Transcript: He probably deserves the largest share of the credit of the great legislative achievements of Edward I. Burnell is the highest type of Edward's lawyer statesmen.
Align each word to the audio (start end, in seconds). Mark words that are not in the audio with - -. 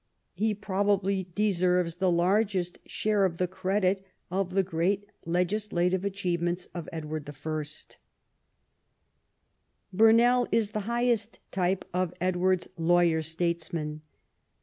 He 0.33 0.55
probably 0.55 1.27
deserves 1.35 1.97
the 1.97 2.09
largest 2.09 2.79
share 2.87 3.23
of 3.23 3.37
the 3.37 3.47
credit 3.47 4.03
of 4.31 4.55
the 4.55 4.63
great 4.63 5.07
legislative 5.25 6.03
achievements 6.03 6.67
of 6.73 6.89
Edward 6.91 7.29
I. 7.29 7.63
Burnell 9.93 10.47
is 10.51 10.71
the 10.71 10.79
highest 10.89 11.39
type 11.51 11.85
of 11.93 12.15
Edward's 12.19 12.67
lawyer 12.77 13.21
statesmen. 13.21 14.01